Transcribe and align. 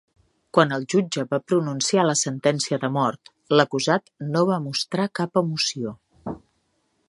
Quan 0.57 0.71
el 0.77 0.85
jutge 0.93 1.25
va 1.33 1.39
pronunciar 1.51 2.05
la 2.07 2.15
sentència 2.21 2.81
de 2.85 2.91
mort, 2.95 3.33
l'acusat 3.59 4.11
no 4.37 4.45
va 4.53 4.59
mostrar 4.67 5.09
cap 5.21 5.41
emoció. 5.45 5.97